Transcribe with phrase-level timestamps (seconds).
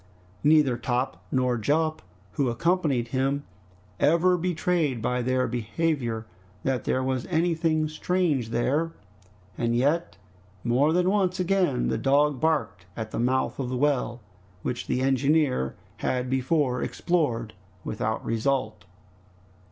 [0.43, 2.01] Neither Top nor Jup,
[2.31, 3.43] who accompanied him,
[3.99, 6.25] ever betrayed by their behavior
[6.63, 8.93] that there was anything strange there,
[9.59, 10.17] and yet
[10.63, 14.21] more than once again the dog barked at the mouth of the well,
[14.63, 18.85] which the engineer had before explored without result.